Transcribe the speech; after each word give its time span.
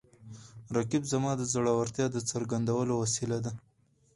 رقیب 0.75 1.03
زما 1.13 1.31
د 1.37 1.41
زړورتیا 1.53 2.05
د 2.11 2.17
څرګندولو 2.29 2.93
وسیله 3.03 3.37
ده 3.45 3.51